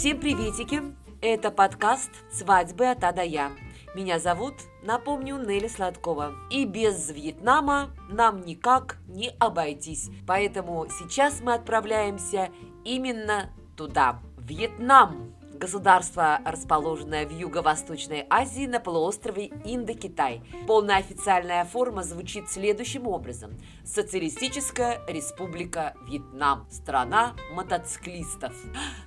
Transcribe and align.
Всем 0.00 0.18
приветики! 0.18 0.80
Это 1.20 1.50
подкаст 1.50 2.08
«Свадьбы 2.32 2.86
от 2.86 3.04
А 3.04 3.12
до 3.12 3.22
Я». 3.22 3.52
Меня 3.94 4.18
зовут, 4.18 4.54
напомню, 4.82 5.36
Нелли 5.36 5.68
Сладкова. 5.68 6.32
И 6.50 6.64
без 6.64 7.10
Вьетнама 7.10 7.90
нам 8.08 8.40
никак 8.40 8.96
не 9.06 9.28
обойтись. 9.38 10.08
Поэтому 10.26 10.86
сейчас 10.88 11.42
мы 11.42 11.52
отправляемся 11.52 12.48
именно 12.82 13.50
туда, 13.76 14.22
Вьетнам. 14.38 15.34
Государство, 15.60 16.40
расположенное 16.46 17.26
в 17.26 17.38
Юго-Восточной 17.38 18.24
Азии 18.30 18.64
на 18.64 18.80
полуострове 18.80 19.48
Индокитай. 19.66 20.40
Полная 20.66 20.96
официальная 20.96 21.66
форма 21.66 22.02
звучит 22.02 22.48
следующим 22.48 23.06
образом. 23.06 23.58
Социалистическая 23.84 25.02
Республика 25.06 25.92
Вьетнам. 26.08 26.66
Страна 26.70 27.36
мотоциклистов. 27.52 28.54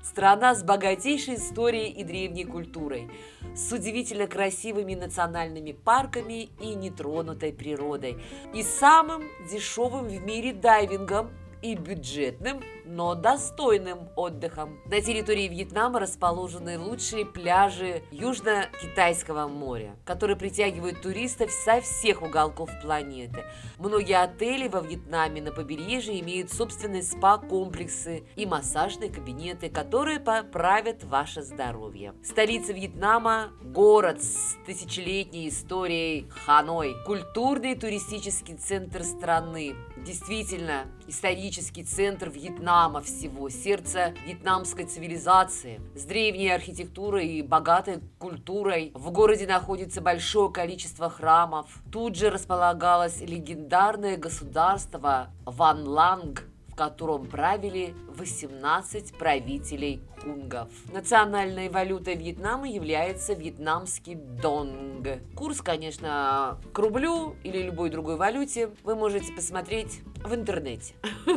Страна 0.03 0.53
с 0.53 0.61
богатейшей 0.61 1.37
историей 1.37 1.89
и 1.89 2.03
древней 2.03 2.45
культурой. 2.45 3.09
С 3.55 3.71
удивительно 3.71 4.27
красивыми 4.27 4.93
национальными 4.93 5.71
парками 5.71 6.49
и 6.61 6.75
нетронутой 6.75 7.51
природой. 7.51 8.21
И 8.53 8.61
самым 8.61 9.23
дешевым 9.49 10.07
в 10.07 10.23
мире 10.23 10.53
дайвингом 10.53 11.31
и 11.63 11.75
бюджетным, 11.75 12.61
но 12.85 13.15
достойным 13.15 14.09
отдыхом. 14.17 14.79
На 14.85 15.01
территории 15.01 15.47
Вьетнама 15.47 15.99
расположены 15.99 16.77
лучшие 16.77 17.25
пляжи 17.25 18.03
Южно-Китайского 18.11 19.47
моря, 19.47 19.95
которые 20.03 20.35
притягивают 20.35 21.01
туристов 21.01 21.49
со 21.51 21.79
всех 21.79 22.21
уголков 22.21 22.69
планеты. 22.81 23.45
Многие 23.79 24.21
отели 24.21 24.67
во 24.67 24.81
Вьетнаме 24.81 25.41
на 25.41 25.51
побережье 25.51 26.19
имеют 26.19 26.51
собственные 26.51 27.03
спа-комплексы 27.03 28.25
и 28.35 28.45
массажные 28.45 29.09
кабинеты, 29.09 29.69
которые 29.69 30.19
поправят 30.19 31.05
ваше 31.05 31.41
здоровье. 31.43 32.13
Столица 32.23 32.73
Вьетнама– 32.73 33.53
город 33.63 34.21
с 34.21 34.57
тысячелетней 34.65 35.47
историей 35.47 36.27
Ханой, 36.45 36.95
культурный 37.05 37.75
туристический 37.75 38.57
центр 38.57 39.03
страны, 39.03 39.75
Действительно, 40.05 40.85
исторический 41.07 41.85
центр 41.85 42.29
Вьетнама 42.29 42.99
всего, 42.99 43.47
сердце 43.49 44.13
вьетнамской 44.25 44.83
цивилизации, 44.85 45.79
с 45.95 46.03
древней 46.03 46.49
архитектурой 46.49 47.27
и 47.27 47.41
богатой 47.41 48.01
культурой. 48.19 48.91
В 48.95 49.11
городе 49.11 49.47
находится 49.47 50.01
большое 50.01 50.51
количество 50.51 51.09
храмов. 51.09 51.81
Тут 51.89 52.17
же 52.17 52.29
располагалось 52.29 53.21
легендарное 53.21 54.17
государство 54.17 55.29
Ван 55.45 55.87
Ланг, 55.87 56.49
в 56.73 56.75
котором 56.75 57.27
правили 57.27 57.93
18 58.15 59.15
правителей 59.15 60.01
хунгов. 60.19 60.69
Национальной 60.91 61.69
валютой 61.69 62.15
Вьетнама 62.15 62.67
является 62.67 63.33
вьетнамский 63.33 64.15
донг. 64.15 65.07
Курс, 65.35 65.61
конечно, 65.61 66.59
к 66.73 66.79
рублю 66.79 67.35
или 67.43 67.61
любой 67.61 67.91
другой 67.91 68.15
валюте 68.15 68.71
вы 68.83 68.95
можете 68.95 69.31
посмотреть 69.33 70.01
в 70.23 70.33
интернете 70.33 70.95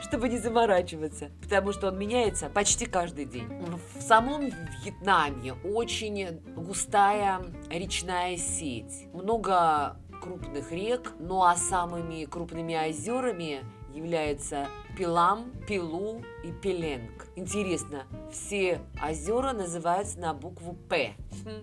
чтобы 0.00 0.28
не 0.28 0.38
заморачиваться, 0.38 1.30
потому 1.42 1.72
что 1.72 1.88
он 1.88 1.98
меняется 1.98 2.50
почти 2.50 2.84
каждый 2.84 3.24
день. 3.24 3.48
В 3.96 4.02
самом 4.02 4.50
Вьетнаме 4.82 5.54
очень 5.64 6.40
густая 6.54 7.40
речная 7.70 8.36
сеть, 8.36 9.08
много 9.14 9.96
крупных 10.24 10.72
рек, 10.72 11.12
ну 11.18 11.42
а 11.42 11.56
самыми 11.56 12.24
крупными 12.24 12.74
озерами 12.74 13.64
являются 13.94 14.68
Пилам, 14.96 15.52
Пилу 15.66 16.22
и 16.42 16.52
Пеленг. 16.52 17.28
Интересно, 17.36 18.06
все 18.30 18.80
озера 19.02 19.52
называются 19.52 20.18
на 20.18 20.34
букву 20.34 20.74
П, 20.74 21.14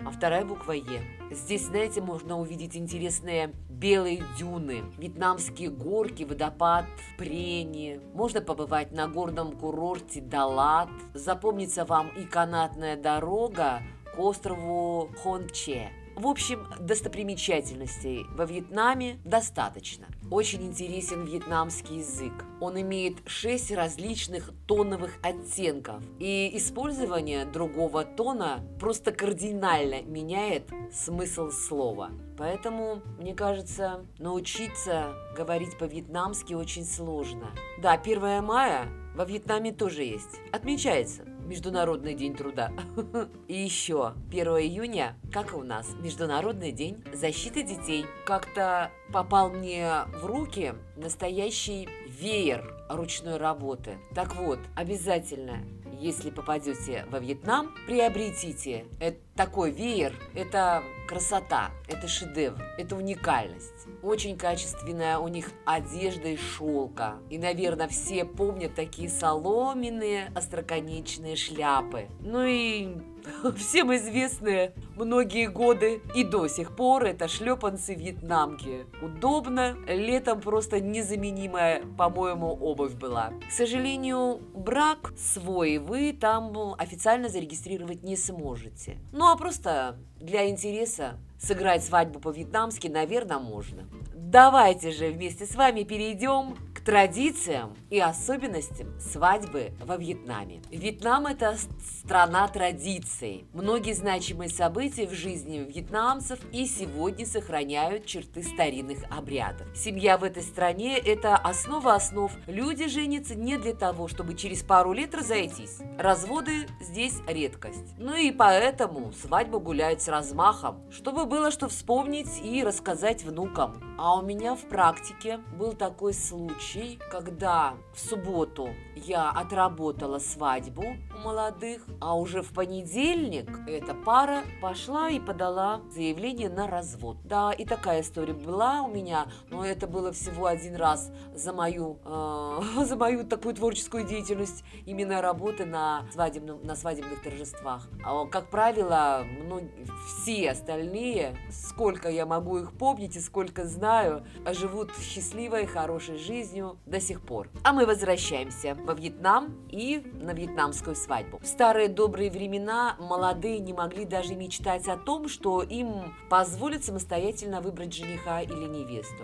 а 0.06 0.12
вторая 0.12 0.46
буква 0.46 0.74
Е. 0.74 1.02
Здесь, 1.32 1.66
знаете, 1.66 2.02
можно 2.02 2.40
увидеть 2.40 2.76
интересные 2.76 3.54
белые 3.70 4.24
дюны, 4.38 4.84
вьетнамские 4.98 5.70
горки, 5.70 6.24
водопад 6.24 6.86
Прени. 7.18 8.00
Можно 8.14 8.42
побывать 8.42 8.92
на 8.92 9.08
горном 9.08 9.54
курорте 9.58 10.22
Далат. 10.22 10.90
Запомнится 11.14 11.84
вам 11.86 12.10
и 12.10 12.26
канатная 12.26 12.96
дорога 12.96 13.82
к 14.14 14.20
острову 14.20 15.10
Хонче. 15.24 15.90
В 16.16 16.28
общем, 16.28 16.68
достопримечательностей 16.80 18.26
во 18.36 18.46
Вьетнаме 18.46 19.20
достаточно. 19.24 20.08
Очень 20.30 20.64
интересен 20.64 21.26
вьетнамский 21.26 21.98
язык. 21.98 22.34
Он 22.60 22.80
имеет 22.80 23.18
шесть 23.26 23.72
различных 23.72 24.52
тоновых 24.68 25.18
оттенков. 25.24 26.04
И 26.20 26.52
использование 26.56 27.46
другого 27.46 28.04
тона 28.04 28.64
просто 28.80 29.12
кардинально 29.12 30.02
меняет 30.04 30.70
смысл 30.94 31.50
слова. 31.50 32.12
Поэтому, 32.38 33.02
мне 33.20 33.34
кажется, 33.34 34.06
научиться 34.20 35.14
говорить 35.36 35.78
по-вьетнамски 35.78 36.54
очень 36.54 36.86
сложно. 36.86 37.52
Да, 37.82 37.94
1 37.94 38.44
мая 38.44 38.88
во 39.16 39.26
Вьетнаме 39.26 39.72
тоже 39.72 40.04
есть. 40.04 40.40
Отмечается. 40.52 41.24
Международный 41.46 42.14
день 42.14 42.36
труда. 42.36 42.72
И 43.48 43.56
еще 43.58 44.14
1 44.30 44.48
июня, 44.48 45.18
как 45.34 45.52
и 45.52 45.56
у 45.56 45.64
нас, 45.64 45.88
Международный 46.00 46.72
день 46.72 47.04
защиты 47.14 47.64
детей. 47.64 48.06
Как-то 48.26 48.90
попал 49.12 49.50
мне 49.50 50.06
в 50.22 50.26
руки 50.26 50.76
настоящий 50.96 51.90
веер 52.08 52.74
ручной 52.88 53.38
работы. 53.38 53.98
Так 54.16 54.36
вот, 54.36 54.60
обязательно 54.76 55.60
если 56.02 56.32
попадете 56.32 57.06
во 57.12 57.20
Вьетнам, 57.20 57.76
приобретите 57.86 58.86
это, 59.00 59.20
такой 59.36 59.72
веер. 59.72 60.16
Это 60.34 60.84
красота, 61.08 61.70
это 61.88 62.08
шедевр, 62.08 62.60
это 62.78 62.96
уникальность. 62.96 63.81
Очень 64.04 64.38
качественная 64.38 65.20
у 65.20 65.28
них 65.28 65.52
одежда 65.66 66.30
из 66.30 66.40
шелка. 66.40 67.18
И, 67.30 67.38
наверное, 67.38 67.88
все 67.88 68.26
помнят 68.26 68.74
такие 68.74 69.10
соломенные 69.10 70.32
остроконечные 70.36 71.36
шляпы. 71.36 72.08
Ну 72.20 72.44
и 72.44 72.96
всем 73.58 73.94
известные 73.96 74.74
многие 74.96 75.48
годы 75.48 76.02
и 76.16 76.24
до 76.24 76.48
сих 76.48 76.76
пор 76.76 77.06
это 77.06 77.28
шлепанцы 77.28 77.96
вьетнамки. 77.96 78.86
Удобно, 79.02 79.76
летом 79.88 80.42
просто 80.42 80.80
незаменимая, 80.80 81.84
по-моему, 81.98 82.48
обувь 82.48 82.94
была. 82.94 83.32
К 83.48 83.52
сожалению, 83.52 84.42
брак 84.54 85.14
свой 85.18 85.78
вы 85.78 86.14
там 86.14 86.76
официально 86.78 87.30
зарегистрировать 87.30 88.04
не 88.04 88.16
сможете. 88.16 88.98
Ну 89.12 89.30
а 89.30 89.36
просто 89.36 89.98
для 90.20 90.50
интереса 90.50 91.20
сыграть 91.40 91.84
свадьбу 91.84 92.20
по-вьетнамски, 92.20 92.88
наверное, 92.88 93.40
можно. 93.40 93.84
Давайте 94.14 94.92
же 94.92 95.10
вместе 95.10 95.46
с 95.46 95.56
вами 95.56 95.84
перейдем 95.84 96.56
традициям 96.86 97.76
и 97.90 98.00
особенностям 98.00 99.00
свадьбы 99.00 99.72
во 99.84 99.98
Вьетнаме. 99.98 100.62
Вьетнам– 100.72 101.26
это 101.28 101.56
страна 102.04 102.48
традиций. 102.48 103.46
Многие 103.54 103.94
значимые 103.94 104.50
события 104.50 105.08
в 105.08 105.14
жизни 105.14 105.60
вьетнамцев 105.60 106.40
и 106.52 106.66
сегодня 106.66 107.26
сохраняют 107.26 108.06
черты 108.06 108.44
старинных 108.44 109.00
обрядов. 109.10 109.68
Семья 109.76 110.18
в 110.18 110.24
этой 110.24 110.44
стране– 110.44 110.98
это 111.06 111.36
основа 111.36 111.96
основ. 111.96 112.32
Люди 112.48 112.88
женятся 112.88 113.36
не 113.36 113.58
для 113.58 113.74
того, 113.74 114.08
чтобы 114.08 114.36
через 114.36 114.64
пару 114.64 114.94
лет 114.94 115.14
разойтись. 115.14 115.80
Разводы 115.98 116.68
здесь 116.80 117.16
редкость. 117.28 117.96
Ну 117.98 118.16
и 118.16 118.32
поэтому 118.32 119.12
свадьба 119.14 119.60
гуляет 119.60 120.02
с 120.02 120.08
размахом, 120.08 120.82
чтобы 120.92 121.26
было 121.26 121.52
что 121.52 121.68
вспомнить 121.68 122.42
и 122.44 122.64
рассказать 122.64 123.24
внукам. 123.24 123.82
А 123.98 124.18
у 124.18 124.22
меня 124.22 124.56
в 124.56 124.62
практике 124.62 125.38
был 125.58 125.74
такой 125.74 126.14
случай, 126.14 126.71
когда 127.10 127.74
в 127.94 128.00
субботу 128.00 128.70
я 128.96 129.30
отработала 129.30 130.20
свадьбу 130.20 130.96
у 131.14 131.18
молодых, 131.20 131.84
а 132.00 132.16
уже 132.16 132.42
в 132.42 132.54
понедельник 132.54 133.50
эта 133.68 133.94
пара 133.94 134.44
пошла 134.62 135.10
и 135.10 135.20
подала 135.20 135.82
заявление 135.92 136.50
на 136.50 136.68
развод. 136.68 137.18
Да, 137.26 137.52
и 137.52 137.66
такая 137.66 138.02
история 138.02 138.34
была 138.34 138.84
у 138.84 138.88
меня, 138.88 139.28
но 139.50 139.66
это 139.66 139.86
было 139.86 140.14
всего 140.14 140.46
один 140.46 140.76
раз 140.76 141.12
за 141.34 141.52
мою, 141.52 142.00
э, 142.06 142.60
за 142.86 142.96
мою 142.96 143.26
такую 143.26 143.56
творческую 143.56 144.06
деятельность, 144.06 144.64
именно 144.86 145.22
работы 145.22 145.66
на, 145.66 146.06
свадебном, 146.14 146.64
на 146.64 146.76
свадебных 146.76 147.22
торжествах. 147.22 147.90
А, 148.06 148.26
как 148.28 148.50
правило, 148.50 149.26
ну, 149.44 149.62
все 150.08 150.52
остальные, 150.52 151.36
сколько 151.52 152.10
я 152.10 152.26
могу 152.26 152.60
их 152.60 152.72
помнить 152.72 153.18
и 153.18 153.20
сколько 153.20 153.66
знаю, 153.66 154.26
живут 154.54 154.92
счастливой, 154.98 155.66
хорошей 155.66 156.18
жизнью 156.18 156.61
до 156.86 157.00
сих 157.00 157.22
пор. 157.22 157.50
А 157.64 157.74
мы 157.74 157.86
возвращаемся 157.86 158.76
во 158.76 158.94
Вьетнам 158.94 159.68
и 159.70 160.02
на 160.14 160.32
вьетнамскую 160.32 160.96
свадьбу. 160.96 161.40
В 161.40 161.46
старые 161.46 161.88
добрые 161.88 162.32
времена 162.32 162.96
молодые 163.00 163.60
не 163.60 163.74
могли 163.74 164.06
даже 164.06 164.36
мечтать 164.36 164.88
о 164.88 164.98
том, 164.98 165.28
что 165.28 165.62
им 165.62 166.16
позволят 166.30 166.84
самостоятельно 166.84 167.62
выбрать 167.62 167.94
жениха 167.94 168.42
или 168.42 168.68
невесту. 168.68 169.24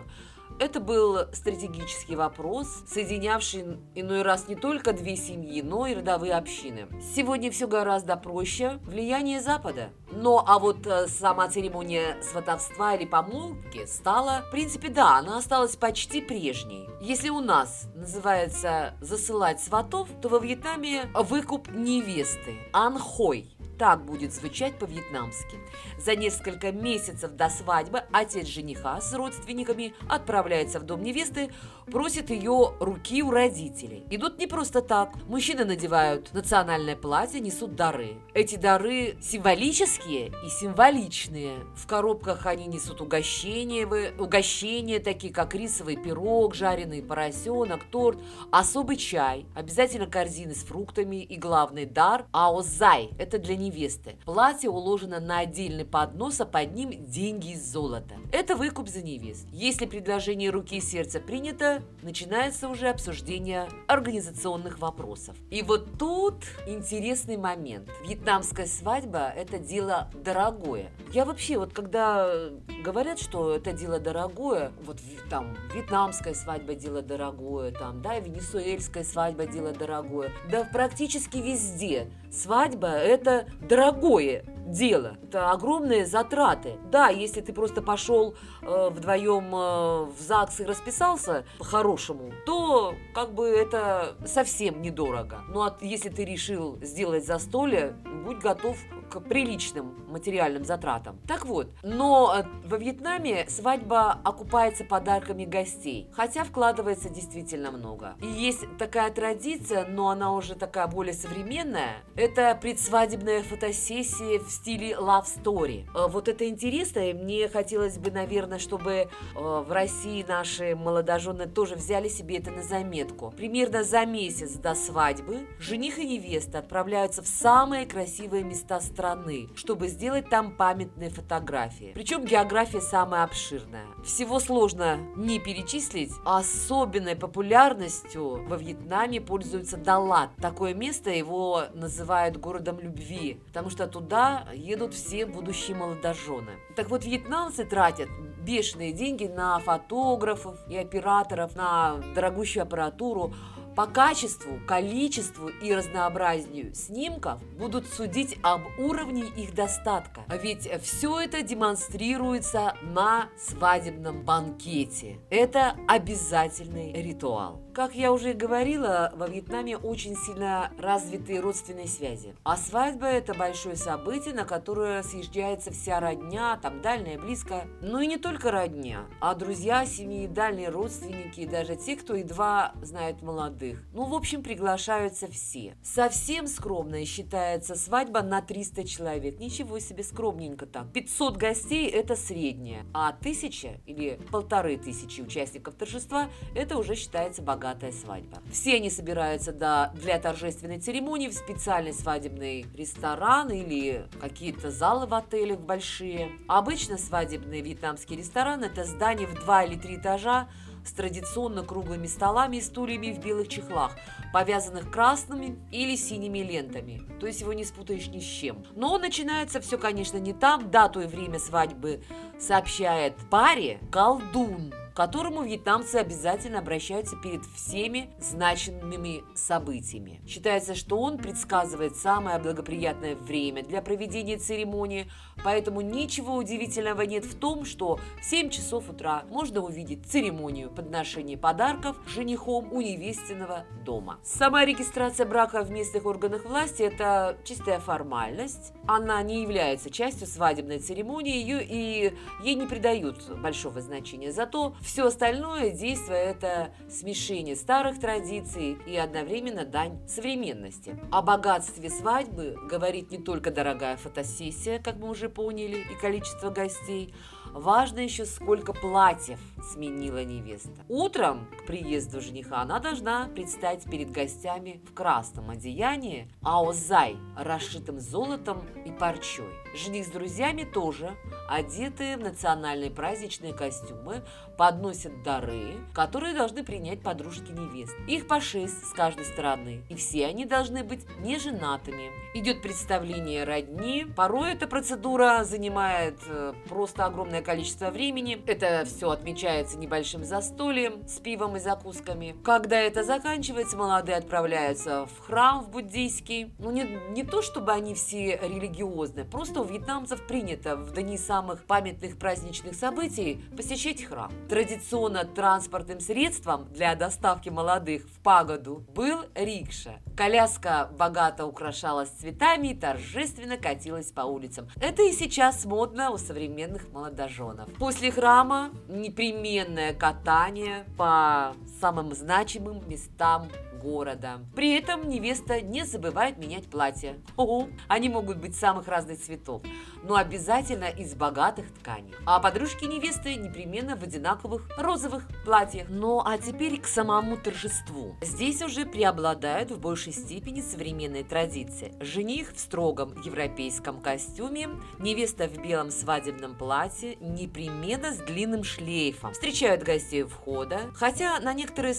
Это 0.59 0.79
был 0.79 1.19
стратегический 1.33 2.15
вопрос, 2.15 2.83
соединявший 2.87 3.77
иной 3.93 4.23
раз 4.23 4.47
не 4.47 4.55
только 4.55 4.91
две 4.91 5.15
семьи, 5.15 5.61
но 5.61 5.85
и 5.85 5.93
родовые 5.93 6.33
общины. 6.33 6.87
Сегодня 7.15 7.51
все 7.51 7.67
гораздо 7.67 8.17
проще. 8.17 8.79
Влияние 8.83 9.39
Запада. 9.39 9.91
Но 10.11 10.43
а 10.47 10.57
вот 10.57 10.87
э, 10.87 11.07
сама 11.07 11.47
церемония 11.47 12.17
сватовства 12.23 12.95
или 12.95 13.05
помолвки 13.05 13.85
стала, 13.85 14.41
в 14.47 14.51
принципе, 14.51 14.89
да, 14.89 15.17
она 15.19 15.37
осталась 15.37 15.75
почти 15.75 16.21
прежней. 16.21 16.87
Если 17.01 17.29
у 17.29 17.39
нас 17.39 17.87
называется 17.93 18.95
засылать 18.99 19.61
сватов, 19.61 20.09
то 20.21 20.29
во 20.29 20.39
Вьетнаме 20.39 21.11
выкуп 21.13 21.69
невесты– 21.69 22.57
анхой– 22.73 23.53
так 23.77 24.03
будет 24.03 24.33
звучать 24.33 24.77
по-вьетнамски. 24.77 25.59
За 25.97 26.15
несколько 26.15 26.71
месяцев 26.71 27.31
до 27.31 27.49
свадьбы 27.49 28.03
отец 28.11 28.47
жениха 28.47 28.99
с 29.01 29.13
родственниками 29.13 29.93
отправляется 30.09 30.79
в 30.79 30.83
дом 30.83 31.03
невесты, 31.03 31.51
просит 31.91 32.29
ее 32.29 32.73
руки 32.79 33.23
у 33.23 33.31
родителей. 33.31 34.05
Идут 34.09 34.37
не 34.39 34.47
просто 34.47 34.81
так. 34.81 35.15
Мужчины 35.27 35.65
надевают 35.65 36.33
национальное 36.33 36.95
платье, 36.95 37.39
несут 37.39 37.75
дары. 37.75 38.17
Эти 38.33 38.55
дары 38.55 39.17
символические 39.21 40.27
и 40.27 40.49
символичные. 40.49 41.59
В 41.75 41.87
коробках 41.87 42.45
они 42.45 42.67
несут 42.67 43.01
угощения, 43.01 43.87
угощения 44.17 44.99
такие 44.99 45.33
как 45.33 45.55
рисовый 45.55 45.95
пирог, 45.95 46.55
жареный 46.55 47.01
поросенок, 47.01 47.83
торт, 47.85 48.19
особый 48.51 48.97
чай, 48.97 49.45
обязательно 49.55 50.07
корзины 50.07 50.53
с 50.53 50.63
фруктами 50.63 51.23
и 51.23 51.37
главный 51.37 51.85
дар– 51.85 52.25
аозай. 52.31 53.09
Это 53.17 53.39
для 53.39 53.55
невесты. 53.55 54.17
Платье 54.25 54.69
уложено 54.69 55.19
на 55.19 55.39
отдельный 55.39 55.85
поднос, 55.85 56.41
а 56.41 56.45
под 56.45 56.73
ним 56.73 57.05
деньги 57.05 57.53
из 57.53 57.71
золота. 57.71 58.15
Это 58.31 58.55
выкуп 58.55 58.89
за 58.89 59.01
невест. 59.01 59.47
Если 59.51 59.85
предложение 59.85 60.49
руки 60.49 60.77
и 60.77 60.81
сердца 60.81 61.19
принято, 61.19 61.76
начинается 62.01 62.69
уже 62.69 62.89
обсуждение 62.89 63.67
организационных 63.87 64.79
вопросов. 64.79 65.35
И 65.49 65.61
вот 65.61 65.97
тут 65.97 66.45
интересный 66.67 67.37
момент. 67.37 67.89
Вьетнамская 68.07 68.65
свадьба– 68.65 69.29
это 69.35 69.59
дело 69.59 70.09
дорогое. 70.13 70.91
Я 71.11 71.25
вообще, 71.25 71.57
вот 71.57 71.73
когда 71.73 72.49
говорят, 72.83 73.19
что 73.19 73.55
это 73.55 73.73
дело 73.73 73.99
дорогое, 73.99 74.71
вот 74.83 74.97
там 75.29 75.55
вьетнамская 75.73 76.33
свадьба– 76.33 76.75
дело 76.75 77.01
дорогое, 77.01 77.71
там, 77.71 78.01
да, 78.01 78.19
венесуэльская 78.19 79.03
свадьба– 79.03 79.45
дело 79.47 79.71
дорогое, 79.71 80.31
да 80.49 80.63
практически 80.63 81.37
везде 81.37 82.11
свадьба– 82.31 82.87
это 82.87 83.47
дорогое 83.61 84.43
дело. 84.67 85.17
Это 85.23 85.51
огромные 85.51 86.05
затраты. 86.05 86.77
Да, 86.91 87.09
если 87.09 87.41
ты 87.41 87.53
просто 87.53 87.81
пошел 87.81 88.35
э, 88.61 88.89
вдвоем 88.89 89.45
э, 89.55 90.11
в 90.11 90.19
ЗАГС 90.19 90.61
и 90.61 90.65
расписался 90.65 91.45
по-хорошему, 91.57 92.31
то 92.45 92.93
как 93.13 93.33
бы 93.33 93.47
это 93.47 94.15
совсем 94.25 94.81
недорого. 94.81 95.41
Ну 95.49 95.61
а 95.61 95.75
если 95.81 96.09
ты 96.09 96.25
решил 96.25 96.79
сделать 96.81 97.25
застолье, 97.25 97.95
будь 98.25 98.39
готов 98.39 98.77
к 99.09 99.19
приличным 99.19 99.97
материальным 100.07 100.65
затратам. 100.65 101.19
Так 101.27 101.45
вот, 101.45 101.71
но 101.83 102.33
э, 102.35 102.43
во 102.67 102.77
Вьетнаме 102.77 103.45
свадьба 103.49 104.19
окупается 104.23 104.83
подарками 104.83 105.45
гостей, 105.45 106.09
хотя 106.13 106.43
вкладывается 106.43 107.09
действительно 107.09 107.71
много. 107.71 108.15
И 108.21 108.27
есть 108.27 108.65
такая 108.77 109.11
традиция, 109.11 109.85
но 109.85 110.09
она 110.09 110.33
уже 110.33 110.55
такая 110.55 110.87
более 110.87 111.13
современная, 111.13 112.03
это 112.15 112.57
предсвадебная 112.59 113.43
фотосессия 113.43 114.39
в 114.39 114.49
стиле 114.49 114.91
love 114.91 115.25
story. 115.25 115.85
Э, 115.95 116.07
вот 116.07 116.27
это 116.27 116.47
интересно, 116.47 117.09
и 117.09 117.13
мне 117.13 117.47
хотелось 117.47 117.97
бы, 117.97 118.11
наверное, 118.11 118.59
чтобы 118.59 118.91
э, 118.91 119.07
в 119.35 119.71
России 119.71 120.25
наши 120.27 120.75
молодожены 120.75 121.47
тоже 121.47 121.75
взяли 121.75 122.07
себе 122.07 122.37
это 122.37 122.51
на 122.51 122.63
заметку. 122.63 123.33
Примерно 123.35 123.83
за 123.83 124.05
месяц 124.05 124.53
до 124.53 124.75
свадьбы 124.75 125.47
жених 125.59 125.99
и 125.99 126.07
невеста 126.07 126.59
отправляются 126.59 127.21
в 127.21 127.27
самые 127.27 127.85
красивые 127.85 128.43
места 128.43 128.79
страны 128.81 128.96
страны, 128.97 129.47
чтобы 129.55 129.89
сделать 129.89 130.27
там 130.27 130.55
памятные 130.57 131.11
фотографии. 131.11 131.91
Причем 131.93 132.25
география 132.25 132.81
самая 132.81 133.23
обширная. 133.25 133.85
Всего 134.03 134.39
сложно 134.39 134.97
не 135.15 135.39
перечислить. 135.39 136.11
Особенной 136.25 137.15
популярностью 137.15 138.43
во 138.47 138.57
Вьетнаме 138.57 139.21
пользуется 139.21 139.77
Далат. 139.77 140.31
Такое 140.41 140.73
место 140.73 141.11
его 141.11 141.65
называют 141.75 142.37
городом 142.37 142.79
любви, 142.79 143.39
потому 143.45 143.69
что 143.69 143.85
туда 143.87 144.47
едут 144.55 144.95
все 144.95 145.27
будущие 145.27 145.77
молодожены. 145.77 146.53
Так 146.75 146.89
вот, 146.89 147.05
вьетнамцы 147.05 147.65
тратят 147.65 148.09
бешеные 148.41 148.93
деньги 148.93 149.25
на 149.25 149.59
фотографов 149.59 150.57
и 150.69 150.75
операторов, 150.75 151.55
на 151.55 151.97
дорогущую 152.15 152.63
аппаратуру, 152.63 153.33
по 153.77 153.85
качеству, 153.85 154.59
количеству 154.65 155.49
и 155.49 155.71
разнообразию 155.71 156.73
снимков 156.73 157.43
будут 157.59 157.85
судить 157.85 158.35
об 158.41 158.63
уровне 158.79 159.25
их 159.37 159.53
достатка. 159.53 160.21
Ведь 160.41 160.67
все 160.81 161.19
это 161.19 161.43
демонстрируется 161.43 162.73
на 162.81 163.29
свадебном 163.37 164.25
банкете. 164.25 165.19
Это 165.29 165.75
обязательный 165.87 166.91
ритуал. 166.91 167.66
Как 167.77 167.93
я 167.93 168.11
уже 168.11 168.33
говорила, 168.33 169.13
во 169.15 169.27
Вьетнаме 169.27 169.77
очень 169.77 170.15
сильно 170.15 170.71
развиты 170.79 171.39
родственные 171.39 171.87
связи. 171.87 172.33
А 172.43 172.57
свадьба– 172.57 173.05
это 173.05 173.35
большое 173.35 173.75
событие, 173.75 174.33
на 174.33 174.45
которое 174.45 175.03
съезжается 175.03 175.69
вся 175.69 175.99
родня, 175.99 176.57
там 176.59 176.81
дальняя, 176.81 177.19
близкая. 177.19 177.67
Ну 177.83 177.99
и 177.99 178.07
не 178.07 178.17
только 178.17 178.49
родня, 178.49 179.05
а 179.21 179.35
друзья 179.35 179.85
семьи, 179.85 180.25
дальние 180.25 180.69
родственники, 180.69 181.41
и 181.41 181.45
даже 181.45 181.75
те, 181.75 181.95
кто 181.95 182.15
едва 182.15 182.71
знает 182.81 183.21
молодых. 183.21 183.83
Ну, 183.93 184.05
в 184.05 184.15
общем, 184.15 184.41
приглашаются 184.41 185.27
все. 185.27 185.77
Совсем 185.83 186.47
скромная 186.47 187.05
считается 187.05 187.75
свадьба 187.75 188.23
на 188.23 188.41
300 188.41 188.85
человек. 188.87 189.39
Ничего 189.39 189.77
себе, 189.77 190.03
скромненько 190.03 190.65
так. 190.65 190.91
500 190.93 191.37
гостей– 191.37 191.87
это 191.91 192.15
средняя, 192.15 192.87
а 192.95 193.11
тысяча 193.13 193.79
или 193.85 194.19
полторы 194.31 194.77
тысячи 194.77 195.21
участников 195.21 195.75
торжества– 195.75 196.31
это 196.55 196.75
уже 196.79 196.95
считается 196.95 197.43
богатым 197.43 197.66
богатая 197.67 197.91
свадьба. 197.91 198.41
Все 198.51 198.75
они 198.75 198.89
собираются 198.89 199.51
да, 199.51 199.91
для 199.95 200.19
торжественной 200.19 200.79
церемонии 200.79 201.27
в 201.27 201.33
специальный 201.33 201.93
свадебный 201.93 202.65
ресторан 202.75 203.49
или 203.49 204.07
какие-то 204.21 204.71
залы 204.71 205.05
в 205.05 205.13
отелях 205.13 205.59
большие. 205.59 206.31
Обычно 206.47 206.97
свадебный 206.97 207.61
вьетнамский 207.61 208.15
ресторан– 208.15 208.63
это 208.63 208.83
здание 208.85 209.27
в 209.27 209.35
два 209.35 209.63
или 209.63 209.75
три 209.75 209.97
этажа 209.97 210.47
с 210.85 210.91
традиционно 210.93 211.63
круглыми 211.63 212.07
столами 212.07 212.57
и 212.57 212.61
стульями 212.61 213.11
в 213.11 213.19
белых 213.19 213.49
чехлах, 213.49 213.91
повязанных 214.31 214.89
красными 214.89 215.59
или 215.69 215.97
синими 215.97 216.39
лентами. 216.39 217.01
То 217.19 217.27
есть 217.27 217.41
его 217.41 217.51
не 217.51 217.65
спутаешь 217.65 218.07
ни 218.07 218.21
с 218.21 218.23
чем. 218.23 218.63
Но 218.75 218.97
начинается 218.97 219.59
все, 219.59 219.77
конечно, 219.77 220.17
не 220.17 220.31
там. 220.31 220.71
Дату 220.71 221.01
и 221.01 221.07
время 221.07 221.39
свадьбы 221.39 222.01
сообщает 222.39 223.15
паре 223.29 223.79
колдун– 223.91 224.73
которому 224.97 225.43
вьетнамцы 225.43 225.97
обязательно 225.97 226.57
обращаются 226.57 227.15
перед 227.17 227.45
всеми 227.45 228.09
значимыми 228.19 229.23
событиями. 229.35 230.21
Считается, 230.27 230.73
что 230.73 230.97
он 230.97 231.19
предсказывает 231.19 231.95
самое 231.95 232.39
благоприятное 232.39 233.15
время 233.15 233.63
для 233.63 233.83
проведения 233.83 234.39
церемонии, 234.39 235.05
поэтому 235.43 235.81
ничего 235.81 236.33
удивительного 236.33 237.03
нет 237.03 237.25
в 237.25 237.37
том, 237.37 237.63
что 237.63 237.99
в 238.19 238.25
7 238.25 238.49
часов 238.49 238.89
утра 238.89 239.23
можно 239.29 239.61
увидеть 239.61 240.07
церемонию 240.07 240.71
подношения 240.71 241.37
подарков 241.37 241.95
женихом 242.07 242.73
у 242.73 242.81
невестиного 242.81 243.67
дома. 243.85 244.19
Сама 244.23 244.65
регистрация 244.65 245.27
брака 245.27 245.61
в 245.61 245.69
местных 245.69 246.07
органах 246.07 246.43
власти– 246.43 246.81
это 246.83 247.37
чистая 247.43 247.79
формальность. 247.79 248.73
Она 248.87 249.21
не 249.21 249.41
является 249.41 249.89
частью 249.89 250.27
свадебной 250.27 250.79
церемонии 250.79 251.35
ее, 251.35 251.61
и 251.61 252.13
ей 252.41 252.55
не 252.55 252.67
придают 252.67 253.29
большого 253.37 253.81
значения. 253.81 254.31
Зато 254.31 254.75
все 254.81 255.07
остальное 255.07 255.71
действие– 255.71 256.19
это 256.23 256.69
смешение 256.89 257.55
старых 257.55 257.99
традиций 257.99 258.77
и 258.87 258.95
одновременно 258.95 259.65
дань 259.65 259.99
современности. 260.07 260.97
О 261.11 261.21
богатстве 261.21 261.89
свадьбы 261.89 262.55
говорит 262.69 263.11
не 263.11 263.17
только 263.17 263.51
дорогая 263.51 263.97
фотосессия, 263.97 264.79
как 264.79 264.95
мы 264.95 265.09
уже 265.09 265.27
поняли, 265.27 265.85
и 265.91 265.95
количество 266.01 266.49
гостей– 266.49 267.13
Важно 267.53 267.99
еще, 267.99 268.25
сколько 268.25 268.73
платьев 268.73 269.39
сменила 269.73 270.23
невеста. 270.23 270.85
Утром 270.87 271.47
к 271.57 271.65
приезду 271.65 272.21
жениха 272.21 272.61
она 272.61 272.79
должна 272.79 273.27
предстать 273.29 273.83
перед 273.89 274.11
гостями 274.11 274.81
в 274.85 274.93
красном 274.93 275.49
одеянии, 275.49 276.29
а 276.43 276.61
озай 276.61 277.17
расшитым 277.35 277.99
золотом 277.99 278.63
парчой. 278.97 279.53
Жених 279.75 280.05
с 280.05 280.09
друзьями 280.09 280.63
тоже, 280.63 281.15
одетые 281.47 282.17
в 282.17 282.21
национальные 282.21 282.89
праздничные 282.89 283.53
костюмы, 283.53 284.23
подносят 284.57 285.23
дары, 285.23 285.75
которые 285.93 286.33
должны 286.33 286.63
принять 286.63 287.01
подружки 287.01 287.51
невест. 287.51 287.95
Их 288.07 288.27
по 288.27 288.41
шесть 288.41 288.85
с 288.85 288.93
каждой 288.93 289.25
стороны, 289.25 289.83
и 289.89 289.95
все 289.95 290.25
они 290.25 290.45
должны 290.45 290.83
быть 290.83 291.05
неженатыми. 291.19 292.11
Идет 292.33 292.61
представление 292.61 293.43
родни. 293.43 294.05
Порой 294.15 294.53
эта 294.53 294.67
процедура 294.67 295.43
занимает 295.43 296.19
э, 296.27 296.53
просто 296.67 297.05
огромное 297.05 297.41
количество 297.41 297.89
времени. 297.89 298.41
Это 298.47 298.83
все 298.85 299.11
отмечается 299.11 299.77
небольшим 299.77 300.23
застольем 300.23 301.07
с 301.07 301.19
пивом 301.19 301.55
и 301.57 301.59
закусками. 301.59 302.35
Когда 302.43 302.79
это 302.79 303.03
заканчивается, 303.03 303.77
молодые 303.77 304.17
отправляются 304.17 305.05
в 305.05 305.19
храм 305.25 305.63
в 305.63 305.69
буддийский. 305.69 306.53
Ну, 306.57 306.71
не, 306.71 306.83
не 307.09 307.23
то, 307.23 307.41
чтобы 307.41 307.71
они 307.71 307.93
все 307.93 308.39
религиозные, 308.41 308.86
просто 309.29 309.61
у 309.61 309.63
вьетнамцев 309.63 310.25
принято 310.25 310.75
в 310.75 310.93
дни 310.93 311.17
самых 311.17 311.63
памятных 311.65 312.17
праздничных 312.17 312.75
событий 312.75 313.43
посещать 313.55 314.03
храм. 314.03 314.31
Традиционно 314.49 315.25
транспортным 315.25 315.99
средством 315.99 316.65
для 316.73 316.95
доставки 316.95 317.49
молодых 317.49 318.03
в 318.07 318.19
пагоду 318.21 318.83
был 318.93 319.21
рикша. 319.35 319.99
Коляска 320.15 320.89
богато 320.97 321.45
украшалась 321.45 322.09
цветами 322.09 322.69
и 322.69 322.75
торжественно 322.75 323.57
катилась 323.57 324.11
по 324.11 324.21
улицам. 324.21 324.67
Это 324.81 325.03
и 325.03 325.11
сейчас 325.11 325.65
модно 325.65 326.11
у 326.11 326.17
современных 326.17 326.91
молодоженов. 326.91 327.71
После 327.75 328.11
храма 328.11 328.71
непременное 328.87 329.93
катание 329.93 330.85
по 330.97 331.53
самым 331.79 332.13
значимым 332.13 332.87
местам 332.89 333.47
города. 333.87 334.41
При 334.53 334.75
этом 334.75 335.07
невеста 335.07 335.61
не 335.61 335.85
забывает 335.85 336.37
менять 336.37 336.69
платье. 336.69 337.19
Ого, 337.37 337.69
они 337.87 338.09
могут 338.09 338.37
быть 338.37 338.55
самых 338.55 338.87
разных 338.87 339.19
цветов, 339.21 339.61
но 340.03 340.15
обязательно 340.15 340.89
из 340.89 341.15
богатых 341.15 341.73
тканей. 341.73 342.13
А 342.25 342.39
подружки 342.39 342.83
невесты 342.83 343.35
непременно 343.35 343.95
в 343.95 344.03
одинаковых 344.03 344.67
розовых 344.77 345.23
платьях. 345.45 345.87
Ну 345.89 346.21
а 346.25 346.37
теперь 346.37 346.81
к 346.81 346.87
самому 346.87 347.37
торжеству. 347.37 348.15
Здесь 348.21 348.61
уже 348.61 348.85
преобладают 348.85 349.71
в 349.71 349.79
большей 349.79 350.11
степени 350.11 350.59
современные 350.59 351.23
традиции. 351.23 351.93
Жених 352.01 352.53
в 352.53 352.59
строгом 352.59 353.13
европейском 353.23 354.01
костюме, 354.01 354.69
невеста 354.99 355.47
в 355.47 355.57
белом 355.61 355.91
свадебном 355.91 356.55
платье, 356.55 357.15
непременно 357.21 358.13
с 358.13 358.17
длинным 358.17 358.63
шлейфом. 358.65 359.31
Встречают 359.31 359.83
гостей 359.83 360.23
входа, 360.23 360.91
хотя 360.93 361.39
на 361.39 361.53
некоторых 361.53 361.95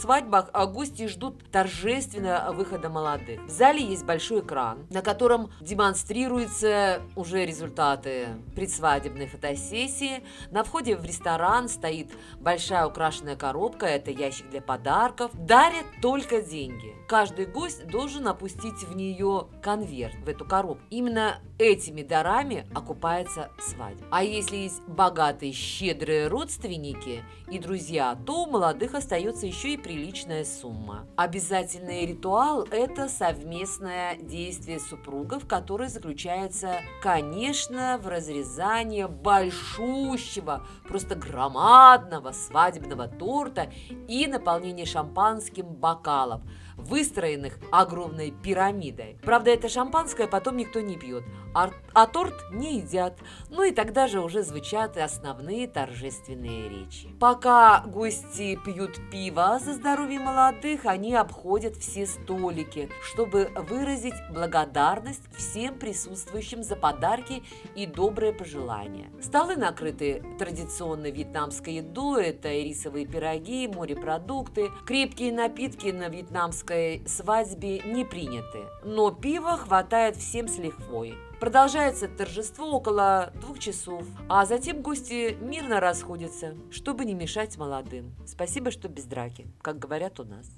свадьбах 0.00 0.50
гости 0.72 1.06
ждут 1.06 1.27
ждут 1.28 1.50
торжественно 1.50 2.50
выхода 2.52 2.88
молодых. 2.88 3.44
В 3.46 3.50
зале 3.50 3.82
есть 3.82 4.04
большой 4.04 4.40
экран, 4.40 4.86
на 4.90 5.02
котором 5.02 5.50
демонстрируются 5.60 7.02
уже 7.16 7.44
результаты 7.44 8.28
предсвадебной 8.54 9.26
фотосессии. 9.26 10.24
На 10.50 10.64
входе 10.64 10.96
в 10.96 11.04
ресторан 11.04 11.68
стоит 11.68 12.10
большая 12.38 12.86
украшенная 12.86 13.36
коробка, 13.36 13.86
это 13.86 14.10
ящик 14.10 14.48
для 14.50 14.60
подарков. 14.60 15.30
Дарят 15.34 15.86
только 16.00 16.42
деньги. 16.42 16.94
Каждый 17.08 17.46
гость 17.46 17.86
должен 17.86 18.28
опустить 18.28 18.82
в 18.82 18.94
нее 18.94 19.48
конверт, 19.62 20.16
в 20.24 20.28
эту 20.28 20.44
коробку. 20.44 20.84
Именно 20.90 21.38
этими 21.58 22.02
дарами 22.02 22.66
окупается 22.74 23.50
свадьба. 23.58 24.06
А 24.10 24.22
если 24.22 24.56
есть 24.56 24.82
богатые, 24.86 25.52
щедрые 25.52 26.28
родственники 26.28 27.24
и 27.50 27.58
друзья, 27.58 28.16
то 28.26 28.44
у 28.44 28.50
молодых 28.50 28.94
остается 28.94 29.46
еще 29.46 29.74
и 29.74 29.76
приличная 29.76 30.44
сумма. 30.44 31.06
Обязательный 31.18 32.06
ритуал– 32.06 32.62
это 32.70 33.08
совместное 33.08 34.14
действие 34.18 34.78
супругов, 34.78 35.48
которое 35.48 35.88
заключается, 35.88 36.74
конечно, 37.02 37.98
в 38.00 38.06
разрезании 38.06 39.02
большущего, 39.02 40.64
просто 40.86 41.16
громадного 41.16 42.30
свадебного 42.30 43.08
торта 43.08 43.68
и 44.06 44.28
наполнении 44.28 44.84
шампанским 44.84 45.66
бокалов– 45.66 46.40
выстроенных 46.78 47.58
огромной 47.70 48.30
пирамидой. 48.30 49.18
Правда, 49.22 49.50
это 49.50 49.68
шампанское 49.68 50.26
потом 50.26 50.56
никто 50.56 50.80
не 50.80 50.96
пьет, 50.96 51.24
а, 51.54 51.70
а 51.92 52.06
торт 52.06 52.34
не 52.52 52.78
едят. 52.78 53.18
Ну 53.50 53.64
и 53.64 53.72
тогда 53.72 54.06
же 54.06 54.20
уже 54.20 54.42
звучат 54.42 54.96
и 54.96 55.00
основные 55.00 55.66
торжественные 55.66 56.68
речи. 56.68 57.08
Пока 57.20 57.80
гости 57.86 58.58
пьют 58.64 58.98
пиво 59.10 59.58
за 59.62 59.74
здоровье 59.74 60.20
молодых, 60.20 60.86
они 60.86 61.14
обходят 61.14 61.76
все 61.76 62.06
столики, 62.06 62.88
чтобы 63.02 63.50
выразить 63.68 64.14
благодарность 64.30 65.22
всем 65.36 65.78
присутствующим 65.78 66.62
за 66.62 66.76
подарки 66.76 67.42
и 67.74 67.86
добрые 67.86 68.32
пожелания. 68.32 69.10
Столы 69.20 69.56
накрыты 69.56 70.22
традиционной 70.38 71.10
вьетнамской 71.10 71.74
едой, 71.74 72.26
это 72.26 72.50
рисовые 72.50 73.06
пироги, 73.06 73.66
морепродукты, 73.66 74.70
крепкие 74.86 75.32
напитки 75.32 75.88
на 75.88 76.08
вьетнамском 76.08 76.67
вьетнамской 76.68 77.02
свадьбе 77.06 77.80
не 77.80 78.04
приняты, 78.04 78.66
но 78.82 79.10
пива 79.10 79.56
хватает 79.56 80.16
всем 80.16 80.48
с 80.48 80.58
лихвой. 80.58 81.14
Продолжается 81.40 82.08
торжество 82.08 82.68
около 82.72 83.32
двух 83.40 83.60
часов, 83.60 84.02
а 84.28 84.44
затем 84.44 84.82
гости 84.82 85.36
мирно 85.40 85.78
расходятся, 85.78 86.56
чтобы 86.72 87.04
не 87.04 87.14
мешать 87.14 87.56
молодым. 87.56 88.12
Спасибо, 88.26 88.72
что 88.72 88.88
без 88.88 89.04
драки, 89.04 89.46
как 89.62 89.78
говорят 89.78 90.18
у 90.18 90.24
нас. 90.24 90.50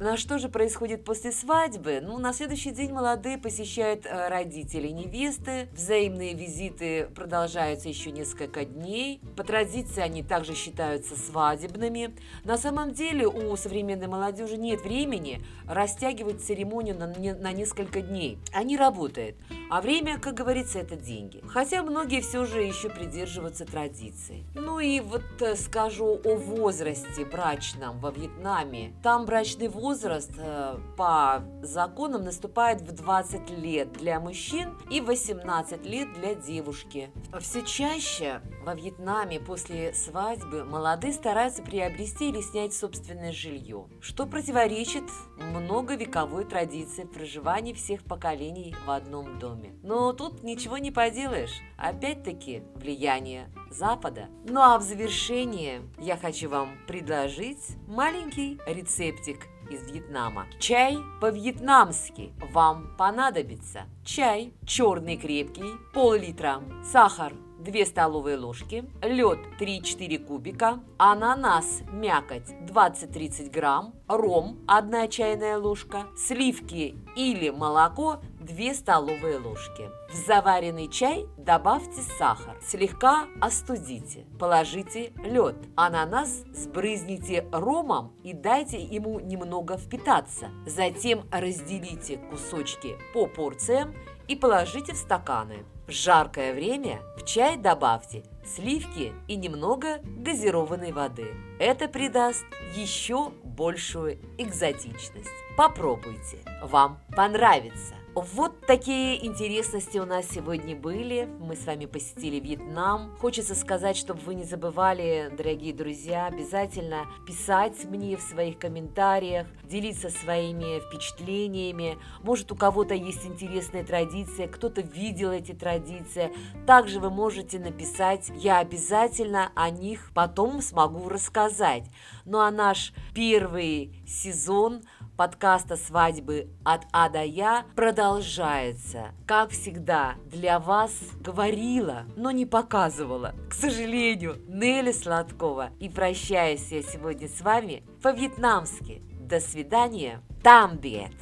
На 0.00 0.16
что 0.16 0.38
же 0.38 0.48
происходит 0.48 1.04
после 1.04 1.30
свадьбы? 1.30 2.00
Ну, 2.02 2.18
на 2.18 2.32
следующий 2.32 2.72
день 2.72 2.92
молодые 2.92 3.38
посещают 3.38 4.04
э, 4.04 4.28
родителей 4.28 4.92
невесты. 4.92 5.68
Взаимные 5.72 6.34
визиты 6.34 7.06
продолжаются 7.14 7.88
еще 7.88 8.10
несколько 8.10 8.64
дней. 8.64 9.20
По 9.36 9.44
традиции 9.44 10.00
они 10.00 10.22
также 10.24 10.54
считаются 10.54 11.16
свадебными. 11.16 12.16
На 12.44 12.58
самом 12.58 12.92
деле 12.92 13.28
у 13.28 13.56
современной 13.56 14.08
молодежи 14.08 14.56
нет 14.56 14.80
времени 14.82 15.44
растягивать 15.68 16.44
церемонию 16.44 16.96
на, 16.98 17.06
на 17.06 17.52
несколько 17.52 18.00
дней. 18.00 18.38
Они 18.52 18.76
работают, 18.76 19.36
а 19.70 19.80
время, 19.80 20.15
как 20.20 20.34
говорится, 20.34 20.78
это 20.78 20.96
деньги. 20.96 21.42
Хотя 21.48 21.82
многие 21.82 22.20
все 22.20 22.44
же 22.44 22.62
еще 22.62 22.88
придерживаются 22.88 23.64
традиций. 23.64 24.44
Ну 24.54 24.78
и 24.80 25.00
вот 25.00 25.24
э, 25.40 25.56
скажу 25.56 26.20
о 26.24 26.36
возрасте 26.36 27.24
брачном 27.24 28.00
во 28.00 28.10
Вьетнаме. 28.10 28.94
Там 29.02 29.26
брачный 29.26 29.68
возраст 29.68 30.32
э, 30.38 30.78
по 30.96 31.42
законам 31.62 32.24
наступает 32.24 32.80
в 32.80 32.92
20 32.92 33.50
лет 33.50 33.92
для 33.92 34.20
мужчин 34.20 34.78
и 34.90 35.00
18 35.00 35.84
лет 35.84 36.12
для 36.14 36.34
девушки. 36.34 37.10
Все 37.40 37.62
чаще 37.62 38.40
во 38.64 38.74
Вьетнаме 38.74 39.40
после 39.40 39.92
свадьбы 39.94 40.64
молодые 40.64 41.12
стараются 41.12 41.62
приобрести 41.62 42.28
или 42.28 42.40
снять 42.40 42.74
собственное 42.74 43.32
жилье, 43.32 43.86
что 44.00 44.26
противоречит 44.26 45.04
многовековой 45.38 46.44
традиции 46.44 47.04
проживания 47.04 47.74
всех 47.74 48.04
поколений 48.04 48.74
в 48.86 48.90
одном 48.90 49.38
доме. 49.38 49.74
Но 49.82 50.05
тут 50.12 50.42
ничего 50.42 50.78
не 50.78 50.90
поделаешь. 50.90 51.60
Опять-таки 51.76 52.62
влияние 52.74 53.48
Запада. 53.70 54.28
Ну 54.44 54.60
а 54.60 54.78
в 54.78 54.82
завершение 54.82 55.82
я 55.98 56.16
хочу 56.16 56.48
вам 56.48 56.78
предложить 56.86 57.76
маленький 57.86 58.58
рецептик 58.66 59.46
из 59.70 59.82
Вьетнама. 59.90 60.46
Чай 60.60 60.98
по-вьетнамски 61.20 62.32
вам 62.52 62.94
понадобится. 62.96 63.82
Чай 64.04 64.52
черный 64.64 65.16
крепкий, 65.16 65.74
пол-литра, 65.92 66.62
сахар 66.84 67.32
2 67.66 67.84
столовые 67.84 68.36
ложки, 68.36 68.84
лед 69.02 69.38
3-4 69.58 70.18
кубика, 70.18 70.80
ананас 70.98 71.82
мякоть 71.90 72.50
20-30 72.68 73.50
грамм, 73.50 73.94
ром 74.08 74.58
1 74.68 75.10
чайная 75.10 75.58
ложка, 75.58 76.06
сливки 76.16 76.96
или 77.16 77.50
молоко 77.50 78.20
2 78.46 78.74
столовые 78.74 79.38
ложки. 79.38 79.90
В 80.08 80.14
заваренный 80.14 80.88
чай 80.88 81.26
добавьте 81.36 82.00
сахар, 82.16 82.56
слегка 82.62 83.26
остудите, 83.40 84.24
положите 84.38 85.12
лед. 85.24 85.56
Ананас 85.74 86.44
сбрызните 86.52 87.46
ромом 87.50 88.14
и 88.22 88.32
дайте 88.32 88.80
ему 88.80 89.18
немного 89.18 89.76
впитаться. 89.76 90.50
Затем 90.64 91.28
разделите 91.32 92.18
кусочки 92.30 92.96
по 93.12 93.26
порциям 93.26 93.94
и 94.28 94.36
положите 94.36 94.92
в 94.92 94.96
стаканы. 94.96 95.64
В 95.88 95.90
жаркое 95.90 96.54
время 96.54 97.00
в 97.16 97.24
чай 97.24 97.56
добавьте 97.56 98.24
сливки 98.44 99.12
и 99.26 99.36
немного 99.36 100.00
газированной 100.04 100.92
воды. 100.92 101.34
Это 101.58 101.88
придаст 101.88 102.44
еще 102.76 103.30
большую 103.42 104.20
экзотичность. 104.38 105.30
Попробуйте, 105.56 106.38
вам 106.62 107.00
понравится. 107.16 107.94
Вот 108.16 108.64
такие 108.66 109.26
интересности 109.26 109.98
у 109.98 110.06
нас 110.06 110.26
сегодня 110.30 110.74
были. 110.74 111.28
Мы 111.38 111.54
с 111.54 111.66
вами 111.66 111.84
посетили 111.84 112.40
Вьетнам. 112.40 113.14
Хочется 113.18 113.54
сказать, 113.54 113.94
чтобы 113.94 114.20
вы 114.20 114.34
не 114.34 114.44
забывали, 114.44 115.30
дорогие 115.36 115.74
друзья, 115.74 116.24
обязательно 116.24 117.04
писать 117.26 117.84
мне 117.84 118.16
в 118.16 118.22
своих 118.22 118.58
комментариях, 118.58 119.46
делиться 119.64 120.08
своими 120.08 120.80
впечатлениями. 120.80 121.98
Может, 122.22 122.50
у 122.52 122.56
кого-то 122.56 122.94
есть 122.94 123.26
интересная 123.26 123.84
традиция, 123.84 124.48
кто-то 124.48 124.80
видел 124.80 125.30
эти 125.30 125.52
традиции. 125.52 126.32
Также 126.66 127.00
вы 127.00 127.10
можете 127.10 127.58
написать, 127.58 128.32
я 128.34 128.60
обязательно 128.60 129.52
о 129.54 129.68
них 129.68 130.10
потом 130.14 130.62
смогу 130.62 131.10
рассказать. 131.10 131.84
Ну 132.24 132.38
а 132.38 132.50
наш 132.50 132.94
первый 133.14 134.02
сезон 134.06 134.84
подкаста 135.16 135.76
«Свадьбы 135.76 136.48
от 136.64 136.82
А 136.92 137.08
до 137.08 137.22
Я» 137.22 137.64
продолжается. 137.74 139.12
Как 139.26 139.50
всегда, 139.50 140.14
для 140.26 140.58
вас 140.58 140.92
говорила, 141.20 142.04
но 142.16 142.30
не 142.30 142.46
показывала, 142.46 143.34
к 143.48 143.54
сожалению, 143.54 144.36
Нелли 144.46 144.92
Сладкова. 144.92 145.70
И 145.80 145.88
прощаюсь 145.88 146.70
я 146.70 146.82
сегодня 146.82 147.28
с 147.28 147.40
вами 147.40 147.82
по-вьетнамски. 148.02 149.02
До 149.20 149.40
свидания. 149.40 150.20
Там 150.42 150.76
бед. 150.76 151.12